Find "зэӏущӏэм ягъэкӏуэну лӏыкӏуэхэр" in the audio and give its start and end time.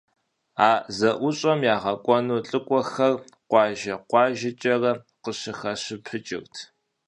0.97-3.13